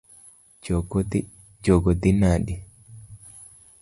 Chogo 1.61 1.91
dhi 2.01 2.11
nade? 2.23 2.55